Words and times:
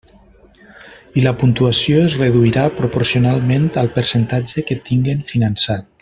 I 1.19 1.25
la 1.25 1.33
puntuació 1.41 1.99
es 2.05 2.15
reduirà 2.21 2.63
proporcionalment 2.79 3.67
al 3.85 3.91
percentatge 3.99 4.65
que 4.71 4.79
tinguen 4.89 5.25
finançat. 5.33 5.91